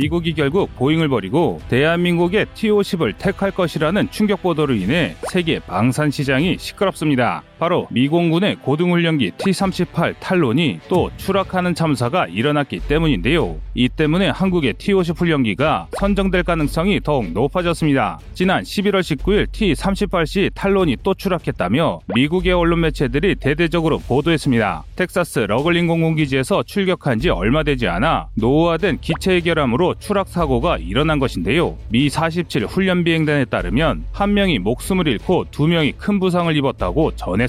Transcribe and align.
미국이 0.00 0.32
결국 0.32 0.74
보잉을 0.76 1.08
버리고 1.08 1.60
대한민국의 1.68 2.46
T-50을 2.54 3.18
택할 3.18 3.50
것이라는 3.50 4.10
충격 4.10 4.42
보도로 4.42 4.74
인해 4.74 5.16
세계 5.32 5.58
방산 5.58 6.10
시장이 6.10 6.56
시끄럽습니다. 6.58 7.42
바로 7.58 7.88
미공군의 7.90 8.56
고등훈련기 8.56 9.32
T-38 9.38 10.14
탈론이 10.20 10.80
또 10.88 11.10
추락하는 11.16 11.74
참사가 11.74 12.26
일어났기 12.26 12.80
때문인데요. 12.80 13.56
이 13.74 13.88
때문에 13.88 14.28
한국의 14.28 14.74
T-50 14.74 15.18
훈련기가 15.18 15.88
선정될 15.98 16.44
가능성이 16.44 17.00
더욱 17.00 17.32
높아졌습니다. 17.32 18.20
지난 18.34 18.62
11월 18.62 19.00
19일 19.00 19.50
T-38C 19.50 20.54
탈론이 20.54 20.98
또 21.02 21.14
추락했다며 21.14 22.00
미국의 22.14 22.52
언론 22.52 22.80
매체들이 22.80 23.34
대대적으로 23.36 23.98
보도했습니다. 23.98 24.84
텍사스 24.94 25.40
러플린 25.40 25.88
공군기지에서 25.88 26.62
출격한 26.62 27.18
지 27.18 27.30
얼마 27.30 27.64
되지 27.64 27.88
않아 27.88 28.28
노후화된 28.34 28.98
기체의 29.00 29.32
결함으로 29.36 29.96
추락 29.98 30.28
사고가 30.28 30.78
일어난 30.78 31.18
것인데요. 31.18 31.76
미 31.88 32.08
47 32.08 32.66
훈련 32.66 33.02
비행단에 33.02 33.46
따르면 33.46 34.04
한 34.12 34.34
명이 34.34 34.60
목숨을 34.60 35.08
잃고 35.08 35.46
두 35.50 35.66
명이 35.66 35.92
큰 35.98 36.20
부상을 36.20 36.54
입었다고 36.56 37.12
전했습니다. 37.16 37.47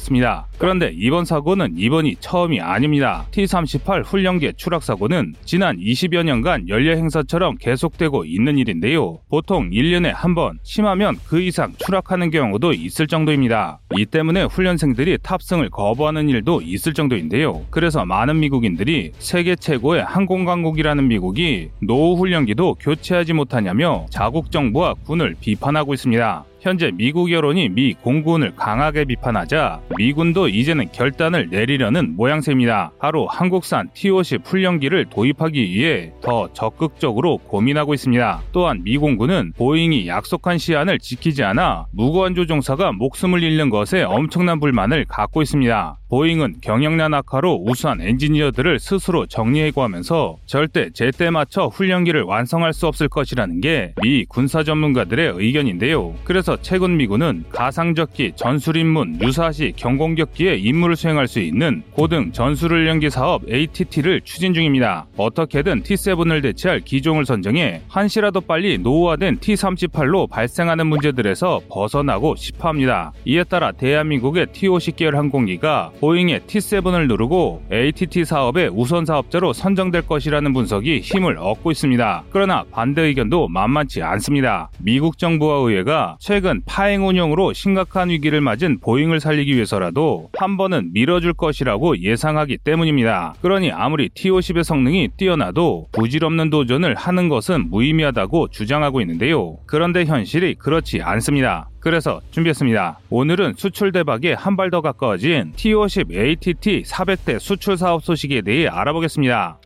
그런데 0.57 0.91
이번 0.95 1.25
사고는 1.25 1.75
이번이 1.77 2.17
처음이 2.19 2.59
아닙니다. 2.61 3.25
T-38 3.31 4.03
훈련기의 4.05 4.53
추락 4.57 4.83
사고는 4.83 5.33
지난 5.45 5.77
20여 5.77 6.23
년간 6.23 6.69
연례 6.69 6.95
행사처럼 6.97 7.55
계속되고 7.59 8.25
있는 8.25 8.57
일인데요. 8.57 9.19
보통 9.29 9.69
1년에 9.69 10.11
한 10.13 10.35
번, 10.35 10.59
심하면 10.63 11.17
그 11.27 11.41
이상 11.41 11.73
추락하는 11.77 12.29
경우도 12.29 12.73
있을 12.73 13.07
정도입니다. 13.07 13.79
이 13.97 14.05
때문에 14.05 14.43
훈련생들이 14.43 15.17
탑승을 15.23 15.69
거부하는 15.69 16.29
일도 16.29 16.61
있을 16.61 16.93
정도인데요. 16.93 17.65
그래서 17.69 18.05
많은 18.05 18.39
미국인들이 18.39 19.11
세계 19.19 19.55
최고의 19.55 20.03
항공 20.03 20.45
강국이라는 20.45 21.07
미국이 21.07 21.69
노후 21.81 22.19
훈련기도 22.19 22.75
교체하지 22.79 23.33
못하냐며 23.33 24.05
자국 24.09 24.51
정부와 24.51 24.95
군을 25.05 25.35
비판하고 25.39 25.93
있습니다. 25.93 26.45
현재 26.59 26.91
미국 26.93 27.31
여론이 27.31 27.69
미 27.69 27.93
공군을 27.93 28.55
강하게 28.55 29.05
비판하자 29.05 29.81
미군도 29.97 30.49
이제는 30.49 30.91
결단을 30.91 31.49
내리려는 31.49 32.15
모양새입니다. 32.15 32.91
바로 32.99 33.27
한국산 33.27 33.89
T-50 33.93 34.45
훈련기를 34.45 35.05
도입하기 35.09 35.61
위해 35.61 36.11
더 36.21 36.51
적극적으로 36.53 37.37
고민하고 37.37 37.93
있습니다. 37.93 38.41
또한 38.51 38.83
미 38.83 38.97
공군은 38.97 39.53
보잉이 39.57 40.07
약속한 40.07 40.57
시한을 40.57 40.99
지키지 40.99 41.43
않아 41.43 41.85
무거운 41.91 42.35
조종사가 42.35 42.91
목숨을 42.93 43.43
잃는 43.43 43.69
것에 43.69 44.03
엄청난 44.03 44.59
불만을 44.59 45.05
갖고 45.05 45.41
있습니다. 45.41 45.98
보잉은 46.09 46.55
경영난 46.61 47.13
악화로 47.13 47.63
우수한 47.65 48.01
엔지니어들을 48.01 48.79
스스로 48.79 49.27
정리해고 49.27 49.83
하면서 49.83 50.37
절대 50.45 50.89
제때 50.91 51.29
맞춰 51.29 51.67
훈련기를 51.67 52.23
완성할 52.23 52.73
수 52.73 52.87
없을 52.87 53.07
것이라는 53.07 53.61
게 53.61 53.93
미 54.01 54.25
군사 54.25 54.63
전문가들의 54.63 55.33
의견인데요. 55.35 56.15
그래서 56.23 56.57
최근 56.61 56.97
미군은 56.97 57.43
가상적기, 57.49 58.33
전술임문, 58.35 59.19
유사시, 59.21 59.73
경공격기에 59.75 60.55
임무를 60.55 60.95
수행할 60.95 61.27
수 61.27 61.39
있는 61.39 61.83
고등 61.91 62.31
전술훈련기 62.31 63.09
사업 63.09 63.47
ATT를 63.49 64.21
추진 64.23 64.53
중입니다. 64.53 65.05
어떻게든 65.17 65.83
T7을 65.83 66.41
대체할 66.41 66.81
기종을 66.81 67.25
선정해 67.25 67.81
한시라도 67.87 68.41
빨리 68.41 68.77
노후화된 68.77 69.39
T38로 69.39 70.29
발생하는 70.29 70.87
문제들에서 70.87 71.61
벗어나고 71.69 72.35
싶어 72.35 72.69
합니다. 72.69 73.11
이에 73.25 73.43
따라 73.43 73.71
대한민국의 73.71 74.47
T50 74.47 74.95
계열 74.95 75.15
항공기가 75.15 75.91
보잉의 75.99 76.41
T7을 76.47 77.07
누르고 77.07 77.63
ATT 77.71 78.23
사업의 78.23 78.69
우선 78.73 79.05
사업자로 79.05 79.51
선정될 79.51 80.07
것이라는 80.07 80.53
분석이 80.53 80.99
힘을 80.99 81.37
얻고 81.37 81.71
있습니다. 81.71 82.23
그러나 82.29 82.63
반대 82.71 83.01
의견도 83.01 83.49
만만치 83.49 84.01
않습니다. 84.01 84.69
미국 84.79 85.17
정부와 85.17 85.57
의회가 85.57 86.17
최근 86.19 86.61
파행 86.65 87.05
운영으로 87.05 87.51
심각한 87.53 88.09
위기를 88.09 88.39
맞은 88.39 88.79
보잉을 88.79 89.19
살리기 89.19 89.53
위해서라도 89.53 90.29
한 90.37 90.55
번은 90.55 90.91
밀어줄 90.93 91.33
것이라고 91.33 91.99
예상하기 91.99 92.59
때문입니다. 92.59 93.35
그러니 93.41 93.71
아무리 93.71 94.09
T50의 94.09 94.63
성능이 94.63 95.09
뛰어나도 95.17 95.87
부질없는 95.91 96.49
도전을 96.49 96.95
하는 96.95 97.27
것은 97.27 97.69
무의미하다고 97.69 98.49
주장하고 98.49 99.01
있는데요. 99.01 99.57
그런데 99.65 100.05
현실이 100.05 100.55
그렇지 100.55 101.01
않습니다. 101.01 101.69
그래서 101.79 102.21
준비했습니다. 102.31 102.99
오늘은 103.09 103.53
수출 103.57 103.91
대박에 103.91 104.33
한발 104.33 104.69
더 104.69 104.81
가까워진 104.81 105.53
T50 105.55 106.13
ATT 106.13 106.83
400대 106.83 107.39
수출 107.39 107.77
사업 107.77 108.03
소식에 108.03 108.41
대해 108.41 108.67
알아보겠습니다. 108.67 109.57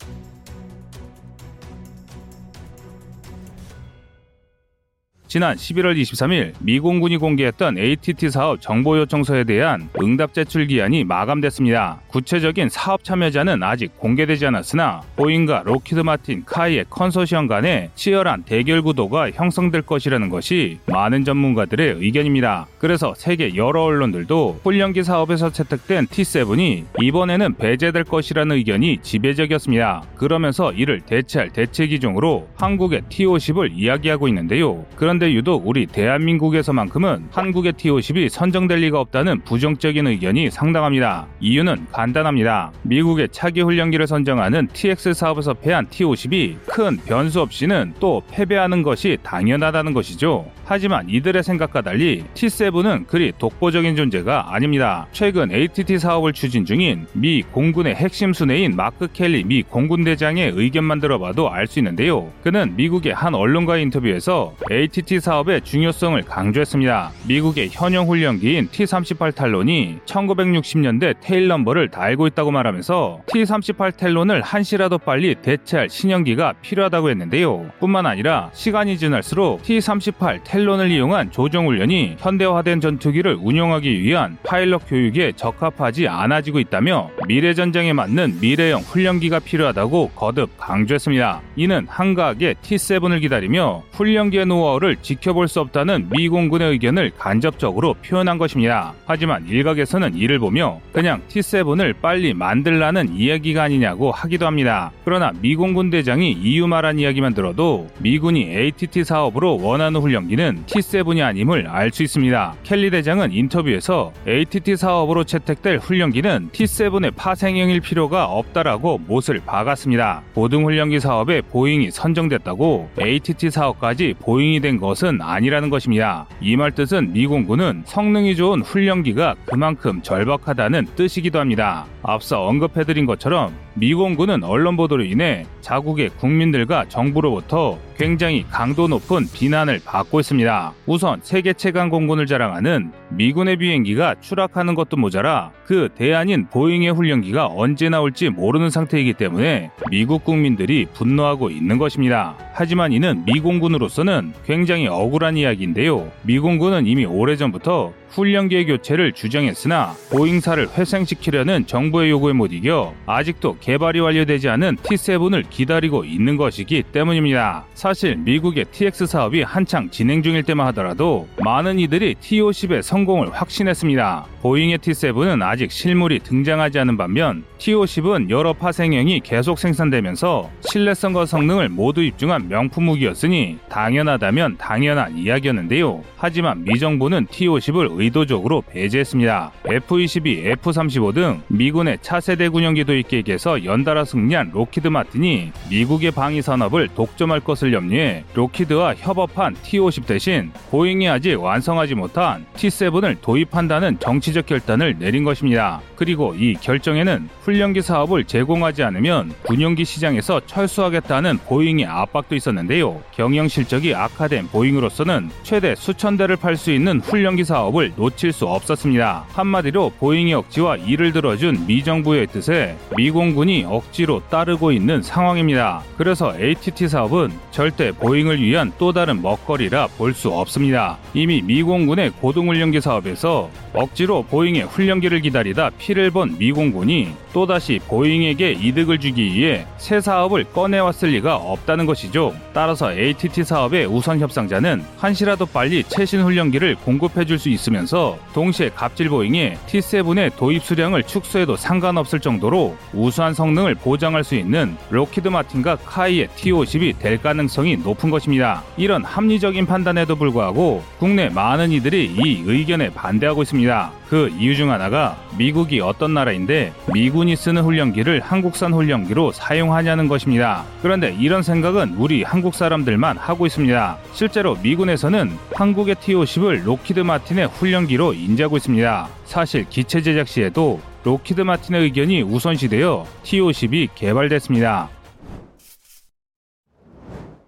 지난 5.33 5.55
11월 5.55 5.99
23일 5.99 6.53
미 6.59 6.79
공군이 6.79 7.17
공개했던 7.17 7.79
ATT 7.79 8.29
사업 8.29 8.61
정보 8.61 8.99
요청서에 8.99 9.45
대한 9.45 9.89
응답 9.99 10.31
제출 10.31 10.67
기한이 10.67 11.03
마감됐습니다. 11.05 12.01
구체적인 12.05 12.69
사업 12.69 13.03
참여자는 13.03 13.63
아직 13.63 13.97
공개되지 13.97 14.45
않았으나 14.45 15.01
보잉과 15.16 15.63
록히드 15.66 16.01
마틴 16.01 16.43
KAI의 16.45 16.85
컨소시엄 16.91 17.47
간의 17.47 17.89
치열한 17.95 18.43
대결 18.43 18.83
구도가 18.83 19.31
형성될 19.31 19.81
것이라는 19.81 20.29
것이 20.29 20.77
많은 20.85 21.25
전문가들의 21.25 21.95
의견입니다. 21.97 22.67
그래서 22.77 23.16
세계 23.17 23.55
여러 23.55 23.85
언론들도 23.85 24.59
훈련기 24.61 25.03
사업에서 25.03 25.49
채택된 25.49 26.05
T7이 26.09 26.83
이번에는 27.01 27.55
배제될 27.55 28.03
것이라는 28.03 28.55
의견이 28.55 28.99
지배적이었습니다. 29.01 30.03
그러면서 30.16 30.72
이를 30.73 31.01
대체할 31.01 31.49
대체 31.49 31.88
기종으로 31.88 32.49
한국의 32.55 33.01
T50을 33.09 33.72
이야기하고 33.73 34.27
있는데요. 34.27 34.85
그런데 34.95 35.22
그런데 35.23 35.38
유독 35.38 35.66
우리 35.66 35.85
대한민국에서만큼은 35.85 37.29
한국의 37.31 37.73
T-50이 37.73 38.28
선정될 38.28 38.79
리가 38.79 39.00
없다는 39.00 39.39
부정적인 39.45 40.06
의견이 40.06 40.50
상당합니다. 40.50 41.28
이유는 41.39 41.88
간단합니다. 41.94 42.73
미국의 42.81 43.29
차기 43.31 43.61
훈련기를 43.61 44.06
선정하는 44.06 44.67
TX 44.73 45.13
사업에서 45.13 45.53
패한 45.53 45.88
T-50이 45.88 46.57
큰 46.66 46.97
변수 47.06 47.39
없이는 47.39 47.94
또 48.01 48.22
패배하는 48.31 48.84
것이 48.84 49.17
당연하다는 49.23 49.94
것이죠. 49.94 50.45
하지만 50.73 51.07
이들의 51.07 51.44
생각과 51.44 51.81
달리 51.81 52.23
T7은 52.34 53.06
그리 53.06 53.31
독보적인 53.38 53.95
존재가 53.95 54.56
아닙니다. 54.56 55.06
최근 55.11 55.51
ATT 55.51 56.00
사업을 56.00 56.34
추진 56.34 56.66
중인 56.66 57.06
미 57.13 57.44
공군의 57.44 57.94
핵심 57.94 58.34
수뇌인 58.34 58.75
마크 58.75 59.07
켈리 59.13 59.44
미 59.44 59.61
공군 59.61 60.03
대장의 60.03 60.53
의견만 60.56 61.00
들어봐도 61.00 61.51
알 61.51 61.67
수 61.67 61.78
있는데요. 61.78 62.31
그는 62.41 62.75
미국의 62.75 63.13
한 63.13 63.35
언론과의 63.35 63.84
인터뷰에서 63.84 64.56
ATT 64.72 65.19
사업의 65.19 65.61
중요성을 65.61 66.19
강조했습니다. 66.23 67.11
미국의 67.28 67.69
현역 67.72 68.07
훈련기인 68.07 68.69
T-38 68.69 69.35
탈론이 69.35 70.00
1960년대 70.05 71.17
tail 71.22 71.50
number를 71.50 71.89
달고 71.90 72.25
있다고 72.25 72.50
말하면서 72.50 73.22
T-38 73.28 73.95
탈론을 73.95 74.41
한시라도 74.41 74.97
빨리 74.97 75.35
대체할 75.35 75.90
신형기가 75.90 76.53
필요하다고 76.63 77.11
했는데요. 77.11 77.69
뿐만 77.79 78.07
아니라 78.07 78.50
시간이 78.53 78.97
지날수록 78.97 79.61
T-38 79.61 80.41
탈론을 80.44 80.91
이용한 80.91 81.31
조종훈련이 81.31 82.18
현대화된 82.19 82.81
전투기를 82.81 83.38
운용하기 83.41 84.01
위한 84.01 84.38
파일럿 84.44 84.84
교육에 84.88 85.31
적합하지 85.35 86.07
않아지고 86.07 86.59
있다며 86.59 87.09
미래 87.28 87.53
전쟁에 87.53 87.94
맞는 87.94 88.40
미래형 88.41 88.81
훈련기가 88.81 89.40
필요하다고 89.40 90.12
거듭 90.16 90.50
강조했습니다. 90.57 91.41
이는 91.56 91.85
한가하게 91.90 92.56
T7을 92.62 93.22
기다리며 93.22 93.84
훈련기의 93.91 94.46
노후화를 94.45 94.97
지켜볼 95.02 95.47
수 95.47 95.59
없다는 95.62 96.09
미 96.09 96.28
공군의 96.29 96.72
의견을 96.72 97.12
간접적으로 97.18 97.96
표현한 98.06 98.38
것입니다. 98.38 98.94
하지만 99.06 99.47
일각에서는 99.47 100.16
이를 100.16 100.40
보며 100.40 100.79
그냥 100.91 101.22
T7을 101.29 101.96
빨리 102.02 102.34
만들라는 102.34 103.16
이야기가 103.16 103.63
아니냐고 103.63 104.12
하기도 104.12 104.46
합니다. 104.46 104.91
그러나 105.06 105.31
미 105.41 105.56
공군 105.56 105.90
대장이 105.90 106.31
이후 106.34 106.67
말한 106.68 107.00
이야기만 107.00 107.34
들어도 107.34 107.88
미군이 108.00 108.44
ATT 108.44 109.03
사업으로 109.03 109.59
원하는 109.61 110.02
훈련기는 110.02 110.42
T는 110.43 110.63
T7이 110.66 111.23
아님을 111.23 111.67
알 111.69 111.93
수 111.93 112.03
있습니다. 112.03 112.55
켈리 112.63 112.90
대장은 112.90 113.31
인터뷰에서 113.31 114.11
ATT 114.28 114.75
사업으로 114.75 115.23
채택될 115.23 115.78
훈련기는 115.78 116.49
T7의 116.51 117.13
파생형일 117.16 117.79
필요가 117.81 118.25
없다라고 118.25 118.97
못을 119.07 119.40
박았습니다. 119.45 120.23
고등 120.34 120.66
훈련기 120.66 120.99
사업에 120.99 121.41
보잉이 121.41 121.91
선정됐다고 121.91 122.90
ATT 122.99 123.51
사업까지 123.51 124.16
보잉이 124.19 124.59
된 124.59 124.79
것은 124.79 125.22
아니라는 125.22 125.69
것입니다. 125.69 126.25
이 126.41 126.55
말 126.57 126.72
뜻은 126.72 127.13
미 127.13 127.25
공군은 127.28 127.84
성능이 127.85 128.35
좋은 128.35 128.61
훈련기가 128.63 129.35
그만큼 129.46 130.01
절박하다는 130.01 130.87
뜻이기도 130.96 131.39
합니다. 131.39 131.85
앞서 132.01 132.46
언급해드린 132.47 133.05
것처럼 133.05 133.53
미 133.75 133.93
공군은 133.93 134.43
언론 134.43 134.75
보도로 134.78 135.03
인해 135.05 135.46
자국의 135.61 136.09
국민들과 136.17 136.85
정부로부터 136.89 137.78
굉장히 137.97 138.45
강도 138.49 138.87
높은 138.87 139.28
비난을 139.34 139.81
받고 139.85 140.19
있습니다. 140.19 140.73
우선 140.85 141.19
세계 141.23 141.53
최강 141.53 141.90
공군을 141.90 142.25
자랑하는 142.25 142.91
미군의 143.09 143.57
비행기가 143.57 144.16
추락하는 144.22 144.75
것도 144.75 144.97
모자라 144.97 145.51
그 145.66 145.90
대안인 145.95 146.47
보잉의 146.49 146.91
훈련기가 146.91 147.47
언제 147.47 147.90
나올지 147.90 148.29
모르는 148.29 148.69
상태이기 148.69 149.13
때문에 149.13 149.72
미국 149.90 150.23
국민들이 150.23 150.85
분노하고 150.93 151.49
있는 151.49 151.78
것입니다. 151.78 152.35
하지만 152.53 152.91
이는 152.91 153.23
미공군으로서는 153.25 154.34
굉장히 154.46 154.87
억울한 154.87 155.37
이야기인데요. 155.37 156.11
미공군은 156.23 156.85
이미 156.85 157.05
오래전부터 157.05 157.93
훈련기의 158.09 158.67
교체를 158.67 159.13
주장했으나 159.13 159.96
보잉사를 160.11 160.69
회생시키려는 160.78 161.66
정부의 161.66 162.11
요구에 162.11 162.34
못 162.34 162.53
이겨 162.53 162.93
아직도 163.07 163.57
개발이 163.59 163.99
완료되지 163.99 164.49
않은 164.49 164.78
T7을 164.84 165.49
기다리고 165.49 166.05
있는 166.05 166.37
것이기 166.37 166.84
때문입니다. 166.91 167.66
사실 167.73 167.92
미국의 168.17 168.66
TX 168.66 169.07
사업이 169.07 169.43
한창 169.43 169.90
진행 169.90 170.23
중일 170.23 170.43
때만 170.43 170.67
하더라도 170.67 171.28
많은 171.43 171.79
이들이 171.79 172.16
T50의 172.16 172.81
성공을 172.81 173.31
확신했습니다. 173.31 174.33
보잉의 174.43 174.79
T7은 174.79 175.41
아직 175.41 175.72
실물이 175.72 176.19
등장하지 176.19 176.78
않은 176.79 176.97
반면 176.97 177.45
T50은 177.59 178.29
여러 178.29 178.51
파생형이 178.51 179.22
계속 179.22 179.57
생산되면서 179.57 180.49
신뢰성과 180.59 181.25
성능을 181.25 181.69
모두 181.69 182.03
입증한 182.03 182.49
명품 182.49 182.84
무기였으니 182.84 183.57
당연하다면 183.69 184.57
당연한 184.57 185.17
이야기였는데요. 185.17 186.03
하지만 186.17 186.66
미 186.66 186.78
정부는 186.78 187.28
T50을 187.28 187.97
의도적으로 187.97 188.63
배제했습니다. 188.63 189.53
F-22, 189.66 190.46
F-35 190.47 191.13
등 191.13 191.41
미군의 191.47 191.99
차세대 192.01 192.49
군용기 192.49 192.84
도입계획에서 192.84 193.63
연달아 193.63 194.03
승리한 194.03 194.51
록히드 194.53 194.90
마틴이 194.89 195.53
미국의 195.69 196.11
방위 196.11 196.41
산업을 196.41 196.89
독점할 196.89 197.39
것을 197.39 197.72
염려해 197.72 198.25
록히드와 198.34 198.96
협업한 198.96 199.55
T-50 199.63 200.05
대신 200.05 200.51
보잉이 200.69 201.07
아직 201.07 201.41
완성하지 201.41 201.96
못한 201.96 202.46
T-7을 202.57 203.22
도입한다는 203.22 203.99
정치적 203.99 204.46
결단을 204.46 204.97
내린 205.00 205.24
것입니다. 205.24 205.82
그리고 205.96 206.34
이 206.35 206.53
결정에는 206.56 207.30
훈련기 207.41 207.82
사업을 207.82 208.24
제공하지 208.26 208.84
않으면 208.84 209.32
군용기 209.44 209.85
시장에서 209.85 210.41
철수하겠다는 210.46 211.40
보잉의 211.46 211.85
압박도 211.85 212.35
있었는데요. 212.35 213.02
경영 213.12 213.47
실적이 213.47 213.94
악화된 213.96 214.47
보잉으로서는 214.47 215.30
최대 215.44 215.76
수천 215.76 216.18
대를 216.18 216.35
팔 216.35 216.58
수 216.58 216.72
있는 216.72 217.00
훈련기 217.02 217.44
사업을 217.44 217.94
놓칠 217.96 218.32
수 218.32 218.46
없었습니다. 218.47 219.26
한마디로 219.34 219.91
보잉의 220.00 220.34
억지와 220.34 220.78
이를 220.78 221.12
들어준 221.12 221.66
미 221.68 221.84
정부의 221.84 222.28
뜻에 222.28 222.76
미 222.96 223.12
공군이 223.12 223.66
억지로 223.68 224.22
따르고 224.30 224.72
있는 224.72 225.02
상황입니다. 225.02 225.84
그래서 225.97 226.34
ATT 226.40 226.88
사업은 226.88 227.32
절대 227.52 227.91
보잉을 227.91 228.41
위한 228.41 228.72
또 228.78 228.91
다른 228.91 229.22
먹거리라 229.22 229.88
볼 229.97 230.14
수 230.14 230.30
없습니다. 230.30 230.97
이미 231.14 231.41
미 231.41 231.64
공군의 231.64 232.12
고등훈련기 232.22 232.82
사업에서 232.82 233.50
억지로 233.74 234.22
보잉의 234.23 234.64
훈련기를 234.64 235.22
기다리다 235.22 235.72
피를 235.78 236.09
본 236.11 236.35
미 236.40 236.52
공군이 236.52 237.14
또다시 237.34 237.79
보잉에게 237.87 238.52
이득을 238.53 238.99
주기 238.99 239.34
위해 239.34 239.66
새 239.78 239.99
사업을 240.02 240.46
꺼내왔을 240.46 241.09
리가 241.09 241.35
없다는 241.35 241.85
것이죠. 241.85 242.34
따라서 242.53 242.93
ATT 242.93 243.43
사업의 243.43 243.85
우선 243.87 244.20
협상자는 244.20 244.84
한시라도 244.97 245.46
빨리 245.46 245.84
최신 245.84 246.22
훈련기를 246.22 246.75
공급해 246.84 247.25
줄 247.25 247.37
수 247.40 247.49
있으면서 247.49 248.17
동시에 248.34 248.70
갑질 248.70 249.09
보잉의 249.09 249.58
T7의 249.67 250.35
도입 250.37 250.64
수량을 250.64 251.03
축소해도 251.03 251.55
상관없을 251.58 252.20
정도로 252.20 252.78
우수한 252.93 253.34
성능을 253.34 253.75
보장할 253.75 254.23
수 254.23 254.35
있는 254.35 254.78
록히드 254.91 255.28
마틴과 255.28 255.78
KAI의 255.85 256.27
T50이 256.38 257.00
될 257.00 257.22
가능성이 257.22 257.77
높은 257.77 258.10
것입니다. 258.12 258.63
이런 258.77 259.03
합리적인 259.03 259.65
판단에도 259.65 260.15
불구하고 260.15 260.84
국내 261.00 261.27
많은 261.29 261.72
이들이 261.72 262.05
이 262.17 262.43
의견에 262.46 262.89
반대하고 262.93 263.41
있습니다. 263.41 263.91
그 264.13 264.31
이유 264.38 264.55
중 264.55 264.69
하나가 264.69 265.17
미국이 265.39 265.79
어떤 265.79 266.13
나라인데 266.13 266.71
미군이 266.93 267.36
쓰는 267.36 267.63
훈련기를 267.63 268.19
한국산 268.19 268.71
훈련기로 268.71 269.31
사용하냐는 269.31 270.07
것입니다. 270.07 270.65
그런데 270.83 271.17
이런 271.19 271.41
생각은 271.41 271.95
우리 271.98 272.21
한국 272.21 272.53
사람들만 272.53 273.17
하고 273.17 273.48
있습니다. 273.48 273.98
실제로 274.13 274.55
미군에서는 274.62 275.31
한국의 275.55 275.95
T-50을 275.95 276.63
록히드 276.63 277.00
마틴의 277.00 277.48
훈련기로 277.48 278.13
인지하고 278.13 278.57
있습니다. 278.57 279.07
사실 279.25 279.65
기체 279.67 280.03
제작 280.03 280.27
시에도 280.27 280.79
록히드 281.05 281.41
마틴의 281.41 281.81
의견이 281.81 282.21
우선시되어 282.21 283.07
T-50이 283.24 283.89
개발됐습니다. 283.95 284.89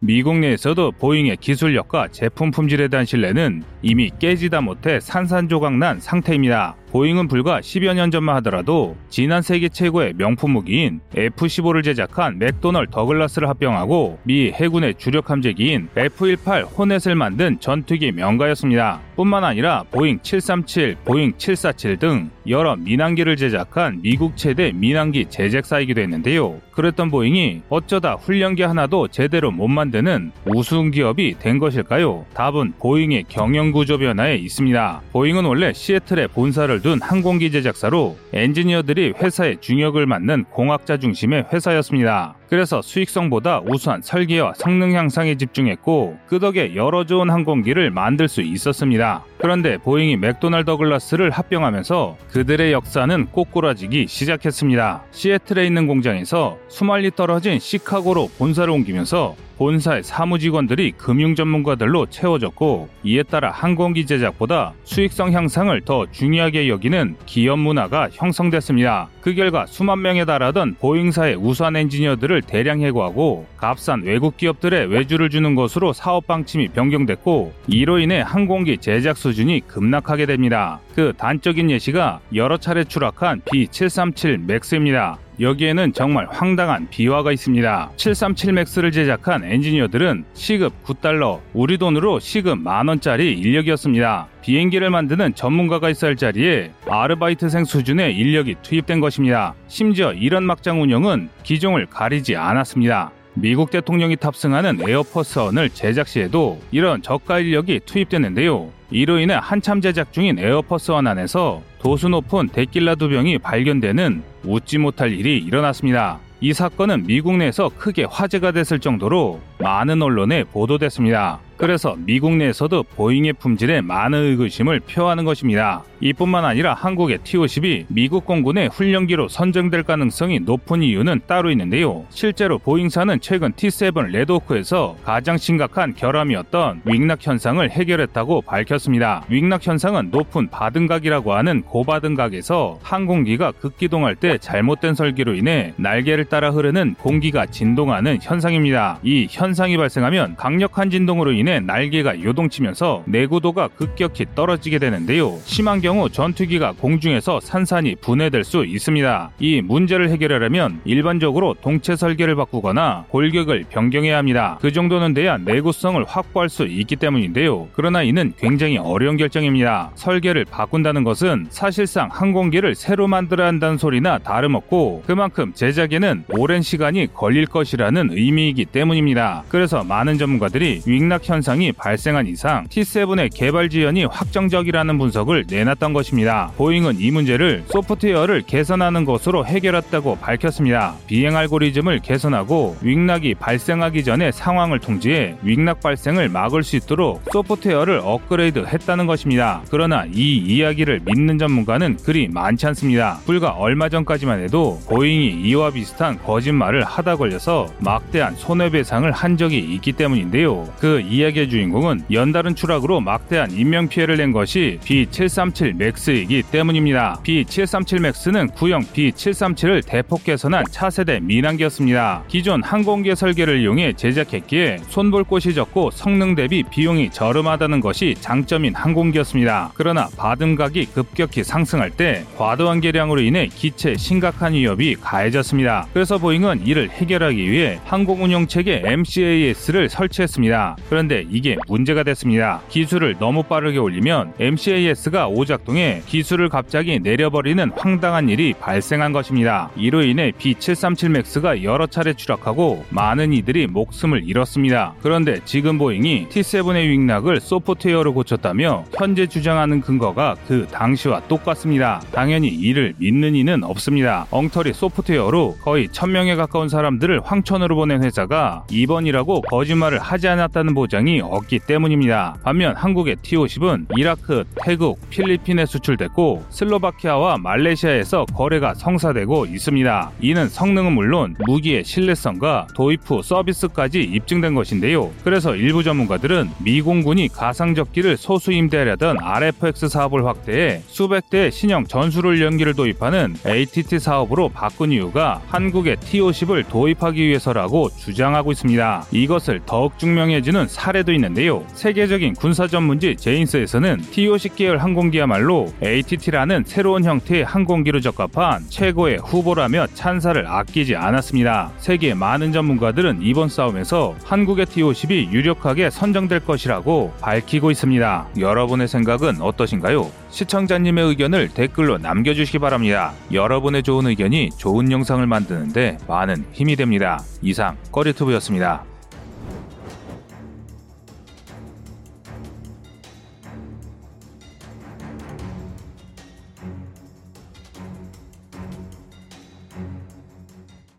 미국 0.05 0.37
내에서도 0.37 0.91
보잉의 0.91 1.37
기술력과 1.37 2.09
제품 2.09 2.51
품질에 2.51 2.89
대한 2.89 3.07
신뢰는 3.07 3.63
이미 3.81 4.11
깨지다 4.19 4.61
못해 4.61 4.99
산산조각난 4.99 5.99
상태입니다. 5.99 6.75
보잉은 6.95 7.27
불과 7.27 7.59
10여 7.59 7.93
년 7.93 8.09
전만 8.09 8.37
하더라도 8.37 8.95
지난 9.09 9.41
세계 9.41 9.67
최고의 9.67 10.13
명품 10.15 10.51
무기인 10.51 11.01
F-15를 11.13 11.83
제작한 11.83 12.39
맥도널 12.39 12.87
더글라스를 12.87 13.49
합병하고 13.49 14.19
미 14.23 14.49
해군의 14.53 14.95
주력 14.97 15.29
함재기인 15.29 15.89
F-18 15.97 16.77
호넷을 16.77 17.15
만든 17.15 17.59
전투기 17.59 18.13
명가였습니다. 18.13 19.01
뿐만 19.17 19.43
아니라 19.43 19.83
보잉 19.91 20.19
737, 20.21 20.95
보잉 21.03 21.33
747 21.37 21.97
등 21.97 22.29
여러 22.47 22.77
민항기를 22.77 23.35
제작한 23.35 24.01
미국 24.01 24.37
최대 24.37 24.71
민항기 24.71 25.25
제작사이기도 25.29 25.99
했는데요. 25.99 26.61
그랬던 26.71 27.09
보잉이 27.09 27.61
어쩌다 27.69 28.13
훈련기 28.13 28.63
하나도 28.63 29.07
제대로 29.09 29.51
못 29.51 29.67
만드는 29.67 30.31
우스운 30.45 30.91
기업이 30.91 31.35
된 31.39 31.59
것일까요? 31.59 32.25
답은 32.33 32.73
보잉의 32.79 33.25
경영 33.27 33.71
구조 33.71 33.97
변화에 33.97 34.35
있습니다. 34.35 35.01
보잉은 35.11 35.43
원래 35.45 35.73
시애틀에 35.73 36.27
본사를 36.27 36.81
둔 36.85 37.01
항공기 37.01 37.49
제작사로 37.49 38.15
엔지니어들이 38.31 39.15
회사의 39.17 39.57
중역을 39.59 40.05
맡는 40.05 40.45
공학자 40.51 40.97
중심의 40.97 41.47
회사였습니다. 41.51 42.35
그래서 42.47 42.79
수익성보다 42.83 43.61
우수한 43.65 44.03
설계와 44.03 44.53
성능 44.55 44.93
향상에 44.93 45.33
집중했고 45.33 46.15
그 46.27 46.37
덕에 46.37 46.75
여러 46.75 47.03
좋은 47.03 47.31
항공기를 47.31 47.89
만들 47.89 48.27
수 48.27 48.43
있었습니다. 48.43 49.25
그런데 49.39 49.77
보잉이 49.77 50.17
맥도널 50.17 50.63
더글라스를 50.63 51.31
합병하면서 51.31 52.17
그들의 52.29 52.71
역사는 52.71 53.29
꼬꾸라지기 53.31 54.05
시작했습니다. 54.07 55.05
시애틀에 55.09 55.65
있는 55.65 55.87
공장에서 55.87 56.59
수만 56.67 56.97
리 56.97 57.09
떨어진 57.15 57.57
시카고로 57.57 58.29
본사를 58.37 58.69
옮기면서 58.71 59.35
본사의 59.57 60.03
사무직원들이 60.03 60.91
금융 60.91 61.35
전문가들로 61.35 62.07
채워졌고 62.07 62.89
이에 63.03 63.23
따라 63.23 63.51
항공기 63.51 64.05
제작보다 64.05 64.73
수익성 64.83 65.31
향상을 65.31 65.79
더 65.81 66.05
중요하게 66.11 66.69
여기는 66.69 67.15
기업 67.25 67.59
문화가 67.59 68.09
형성됐습니다. 68.11 69.09
그 69.21 69.33
결과 69.33 69.65
수만 69.65 70.01
명에 70.01 70.25
달하던 70.25 70.75
보잉사의 70.79 71.35
우수한 71.35 71.75
엔지니어들을 71.75 72.41
대량 72.43 72.81
해고하고 72.81 73.45
값싼 73.57 74.03
외국 74.03 74.37
기업들의 74.37 74.87
외주를 74.87 75.29
주는 75.29 75.55
것으로 75.55 75.93
사업 75.93 76.27
방침이 76.27 76.67
변경됐고 76.69 77.53
이로 77.67 77.99
인해 77.99 78.21
항공기 78.21 78.77
제작 78.77 79.17
수준이 79.17 79.61
급락하게 79.67 80.25
됩니다. 80.25 80.79
그 80.95 81.13
단적인 81.17 81.71
예시가 81.71 82.19
여러 82.33 82.57
차례 82.57 82.83
추락한 82.83 83.41
B737 83.41 84.45
맥스입니다. 84.45 85.17
여기에는 85.39 85.93
정말 85.93 86.27
황당한 86.29 86.87
비화가 86.89 87.31
있습니다. 87.31 87.91
737 87.95 88.53
맥스를 88.53 88.91
제작한 88.91 89.43
엔지니어들은 89.43 90.25
시급 90.33 90.73
9달러, 90.83 91.39
우리 91.53 91.77
돈으로 91.77 92.19
시급 92.19 92.59
만원짜리 92.59 93.33
인력이었습니다. 93.33 94.27
비행기를 94.41 94.89
만드는 94.89 95.35
전문가가 95.35 95.89
있어야 95.89 96.09
할 96.09 96.15
자리에 96.15 96.71
아르바이트생 96.87 97.65
수준의 97.65 98.15
인력이 98.15 98.55
투입된 98.61 98.99
것입니다. 98.99 99.55
심지어 99.67 100.13
이런 100.13 100.43
막장 100.43 100.81
운영은 100.81 101.29
기종을 101.43 101.87
가리지 101.87 102.35
않았습니다. 102.35 103.11
미국 103.37 103.69
대통령이 103.69 104.15
탑승하는 104.15 104.87
에어포스원을 104.87 105.69
제작 105.71 106.07
시에도 106.07 106.61
이런 106.71 107.01
저가 107.01 107.39
인력이 107.39 107.81
투입됐는데요. 107.85 108.71
이로 108.91 109.19
인해 109.19 109.37
한참 109.41 109.81
제작 109.81 110.13
중인 110.13 110.37
에어포스원 110.37 111.07
안에서 111.07 111.61
도수 111.79 112.07
높은 112.07 112.49
데킬라 112.49 112.95
두 112.95 113.09
병이 113.09 113.39
발견되는 113.39 114.23
웃지 114.43 114.77
못할 114.77 115.11
일이 115.11 115.37
일어났습니다. 115.37 116.19
이 116.41 116.53
사건은 116.53 117.05
미국 117.07 117.37
내에서 117.37 117.71
크게 117.77 118.03
화제가 118.03 118.51
됐을 118.51 118.79
정도로 118.79 119.39
많은 119.57 120.01
언론에 120.01 120.43
보도됐습니다. 120.43 121.39
그래서 121.57 121.95
미국 121.97 122.35
내에서도 122.35 122.83
보잉의 122.83 123.33
품질에 123.33 123.81
많은 123.81 124.19
의구심을 124.19 124.81
표하는 124.81 125.23
것입니다. 125.23 125.83
이뿐만 126.01 126.43
아니라 126.43 126.73
한국의 126.73 127.19
T-50이 127.23 127.85
미국 127.87 128.25
공군의 128.25 128.67
훈련기로 128.67 129.29
선정될 129.29 129.83
가능성이 129.83 130.39
높은 130.41 130.83
이유는 130.83 131.21
따로 131.27 131.49
있는데요. 131.51 132.05
실제로 132.09 132.57
보잉사는 132.57 133.21
최근 133.21 133.53
T-7 133.53 134.11
레드호크에서 134.11 134.97
가장 135.05 135.37
심각한 135.37 135.93
결함이었던 135.95 136.81
wing 136.83 137.01
rock 137.01 137.19
현상을 137.21 137.69
해결했다고 137.69 138.41
밝혔습니다. 138.41 139.23
wing 139.29 139.47
rock 139.47 139.65
현상은 139.65 140.09
높은 140.11 140.49
받음각이라고 140.49 141.33
하는 141.33 141.61
고받음각에서 141.61 142.79
항공기가 142.83 143.53
급기동할 143.53 144.15
때 144.15 144.37
잘못된 144.37 144.95
설계로 144.95 145.33
인해 145.33 145.73
날개를 145.77 146.25
따라 146.25 146.51
흐르는 146.51 146.95
공기가 146.95 147.45
진동하는 147.45 148.19
현상입니다. 148.21 148.99
이 149.03 149.27
현상이 149.29 149.77
발생하면 149.77 150.35
강력한 150.35 150.89
진동으로 150.89 151.31
인해 151.31 151.44
날개가 151.59 152.23
요동치면서 152.23 153.03
내구도가 153.05 153.69
급격히 153.69 154.25
떨어지게 154.35 154.79
되는데요. 154.79 155.37
심한 155.45 155.81
경우 155.81 156.09
전투기가 156.09 156.73
공중에서 156.73 157.39
산산이 157.39 157.95
분해될 158.01 158.43
수 158.43 158.65
있습니다. 158.65 159.31
이 159.39 159.61
문제를 159.61 160.09
해결하려면 160.09 160.81
일반적으로 160.85 161.55
동체 161.61 161.95
설계를 161.95 162.35
바꾸거나 162.35 163.05
골격을 163.09 163.65
변경해야 163.69 164.17
합니다. 164.17 164.57
그 164.61 164.71
정도는 164.71 165.13
돼야 165.13 165.37
내구성을 165.37 166.03
확보할 166.05 166.49
수 166.49 166.65
있기 166.65 166.95
때문인데요. 166.95 167.67
그러나 167.73 168.03
이는 168.03 168.33
굉장히 168.37 168.77
어려운 168.77 169.17
결정입니다. 169.17 169.91
설계를 169.95 170.45
바꾼다는 170.45 171.03
것은 171.03 171.47
사실상 171.49 172.09
항공기를 172.11 172.75
새로 172.75 173.07
만들어야 173.07 173.47
한다는 173.47 173.77
소리나 173.77 174.19
다름없고 174.19 175.03
그만큼 175.05 175.53
제작에는 175.53 176.25
오랜 176.29 176.61
시간이 176.61 177.13
걸릴 177.13 177.45
것이라는 177.45 178.09
의미이기 178.11 178.65
때문입니다. 178.65 179.43
그래서 179.49 179.83
많은 179.83 180.17
전문가들이 180.17 180.81
윙낙 180.85 181.21
현 181.23 181.34
상이 181.41 181.71
발생한 181.71 182.27
이상 182.27 182.67
T7의 182.67 183.29
개발 183.33 183.69
지연이 183.69 184.05
확정적이라는 184.05 184.97
분석을 184.97 185.45
내놨던 185.49 185.93
것입니다. 185.93 186.51
보잉은 186.57 186.99
이 186.99 187.11
문제를 187.11 187.63
소프트웨어를 187.67 188.43
개선하는 188.43 189.05
것으로 189.05 189.45
해결했다고 189.45 190.17
밝혔습니다. 190.17 190.95
비행 191.07 191.35
알고리즘을 191.35 191.99
개선하고 191.99 192.77
wing 192.81 193.05
rock이 193.05 193.35
발생하기 193.35 194.03
전에 194.03 194.31
상황을 194.31 194.79
통제해 194.79 195.35
wing 195.43 195.61
rock 195.61 195.79
발생을 195.81 196.29
막을 196.29 196.63
수 196.63 196.75
있도록 196.75 197.21
소프트웨어를 197.31 198.01
업그레이드 198.03 198.59
했다는 198.59 199.07
것입니다. 199.07 199.61
그러나 199.69 200.05
이 200.11 200.37
이야기를 200.37 201.01
믿는 201.05 201.37
전문가는 201.37 201.97
그리 201.97 202.27
많지 202.27 202.67
않습니다. 202.67 203.19
불과 203.25 203.51
얼마 203.51 203.89
전까지만 203.89 204.41
해도 204.41 204.79
보잉이 204.87 205.41
이와 205.41 205.71
비슷한 205.71 206.17
거짓말을 206.23 206.83
하다 206.83 207.15
걸려서 207.15 207.67
막대한 207.79 208.35
손해배상을 208.35 209.11
한 209.11 209.37
적이 209.37 209.59
있기 209.59 209.93
때문인데요. 209.93 210.67
그 210.79 211.01
이야기 211.01 211.24
의 211.25 211.49
주인공은 211.49 212.05
연달은 212.11 212.55
추락으로 212.55 213.01
막대한 213.01 213.51
인명피해를 213.51 214.17
낸 214.17 214.31
것이 214.31 214.79
B737 214.83 215.75
맥스이기 215.75 216.43
때문입니다. 216.51 217.19
B737 217.23 218.01
맥스는 218.01 218.49
구형 218.49 218.81
B737을 218.81 219.83
대폭 219.85 220.23
개선한 220.23 220.65
차세대 220.69 221.21
민항기였습니다. 221.21 222.23
기존 222.27 222.61
항공기 222.63 223.15
설계를 223.15 223.59
이용해 223.61 223.93
제작했기에 223.93 224.77
손볼 224.89 225.23
곳이 225.23 225.53
적고 225.53 225.91
성능 225.91 226.35
대비 226.35 226.63
비용이 226.63 227.09
저렴하다는 227.09 227.79
것이 227.79 228.15
장점인 228.19 228.75
항공기였습니다. 228.75 229.71
그러나 229.73 230.07
받음각이 230.17 230.85
급격히 230.87 231.43
상승할 231.43 231.89
때 231.89 232.23
과도한 232.37 232.81
개량으로 232.81 233.21
인해 233.21 233.47
기체 233.47 233.95
심각한 233.95 234.53
위협이 234.53 234.95
가해졌습니다. 235.01 235.87
그래서 235.93 236.17
보잉은 236.17 236.67
이를 236.67 236.89
해결하기 236.89 237.51
위해 237.51 237.79
항공운용 237.85 238.47
체계 238.47 238.81
MCAS를 238.85 239.89
설치했습니다. 239.89 240.77
그런데 240.89 241.14
이게 241.21 241.57
문제가 241.67 242.03
됐습니다. 242.03 242.61
기수를 242.69 243.15
너무 243.19 243.43
빠르게 243.43 243.77
올리면 243.77 244.33
MCAS가 244.39 245.27
오작동해 245.27 246.01
기수를 246.07 246.49
갑자기 246.49 246.99
내려버리는 246.99 247.71
황당한 247.75 248.29
일이 248.29 248.53
발생한 248.59 249.13
것입니다. 249.13 249.69
이로 249.75 250.03
인해 250.03 250.31
B737 250.31 251.09
맥스가 251.09 251.63
여러 251.63 251.87
차례 251.87 252.13
추락하고 252.13 252.85
많은 252.89 253.33
이들이 253.33 253.67
목숨을 253.67 254.23
잃었습니다. 254.25 254.95
그런데 255.01 255.39
지금 255.45 255.77
보잉이 255.77 256.27
T7의 256.29 256.89
wing 256.89 257.07
rock을 257.07 257.39
소프트웨어로 257.39 258.13
고쳤다며 258.13 258.85
현재 258.97 259.27
주장하는 259.27 259.81
근거가 259.81 260.35
그 260.47 260.67
당시와 260.71 261.21
똑같습니다. 261.27 262.01
당연히 262.11 262.47
이를 262.47 262.93
믿는 262.97 263.35
이는 263.35 263.63
없습니다. 263.63 264.27
엉터리 264.31 264.73
소프트웨어로 264.73 265.57
거의 265.61 265.87
1000명에 265.89 266.35
가까운 266.35 266.69
사람들을 266.69 267.21
황천으로 267.23 267.75
보낸 267.75 268.03
회사가 268.03 268.65
이번이라고 268.71 269.41
거짓말을 269.41 269.99
하지 269.99 270.27
않았다는 270.27 270.73
보장이 270.73 271.04
없기 271.21 271.59
때문입니다. 271.59 272.37
반면 272.43 272.75
한국의 272.75 273.17
T50은 273.17 273.85
이라크, 273.97 274.43
태국, 274.61 274.99
필리핀에 275.09 275.65
수출됐고 275.65 276.45
슬로바키아와 276.49 277.37
말레이시아에서 277.37 278.25
거래가 278.35 278.73
성사되고 278.73 279.45
있습니다. 279.45 280.11
이는 280.21 280.49
성능은 280.49 280.93
물론 280.93 281.35
무기의 281.45 281.83
신뢰성과 281.83 282.67
도입 282.75 283.01
후 283.05 283.21
서비스까지 283.21 284.01
입증된 284.01 284.55
것인데요. 284.55 285.11
그래서 285.23 285.55
일부 285.55 285.83
전문가들은 285.83 286.49
미 286.63 286.81
공군이 286.81 287.27
가상적기를 287.29 288.17
소수 288.17 288.51
임대하려던 288.51 289.17
RFX 289.21 289.89
사업을 289.89 290.25
확대해 290.25 290.81
수백 290.87 291.29
대의 291.29 291.51
신형 291.51 291.85
전술을 291.85 292.41
연기를 292.41 292.73
도입하는 292.73 293.35
ATT 293.45 293.99
사업으로 293.99 294.49
바꾼 294.49 294.91
이유가 294.91 295.41
한국의 295.47 295.97
T50을 295.97 296.67
도입하기 296.69 297.21
위해서라고 297.21 297.89
주장하고 297.89 298.51
있습니다. 298.51 299.05
이것을 299.11 299.61
더욱 299.65 299.97
증명해주는 299.99 300.67
사례 300.67 300.94
도 301.03 301.13
있는데요. 301.13 301.65
세계적인 301.73 302.33
군사 302.35 302.67
전문지 302.67 303.15
제인스에서는 303.15 304.01
T50 304.11 304.55
계열 304.55 304.77
항공기야말로 304.77 305.67
ATT라는 305.83 306.63
새로운 306.65 307.03
형태의 307.03 307.43
항공기로 307.43 307.99
적합한 308.01 308.65
최고의 308.69 309.17
후보라며 309.17 309.87
찬사를 309.93 310.45
아끼지 310.47 310.95
않았습니다. 310.95 311.71
세계 311.77 312.13
많은 312.13 312.51
전문가들은 312.51 313.19
이번 313.21 313.49
싸움에서 313.49 314.15
한국의 314.23 314.65
T50이 314.67 315.31
유력하게 315.31 315.89
선정될 315.89 316.41
것이라고 316.41 317.13
밝히고 317.21 317.71
있습니다. 317.71 318.27
여러분의 318.39 318.87
생각은 318.87 319.41
어떠신가요? 319.41 320.09
시청자님의 320.29 321.05
의견을 321.05 321.49
댓글로 321.49 321.97
남겨주시기 321.97 322.59
바랍니다. 322.59 323.13
여러분의 323.31 323.83
좋은 323.83 324.07
의견이 324.07 324.49
좋은 324.57 324.91
영상을 324.91 325.25
만드는데 325.25 325.97
많은 326.07 326.45
힘이 326.51 326.75
됩니다. 326.75 327.21
이상 327.41 327.77
꺼리투브였습니다. 327.91 328.94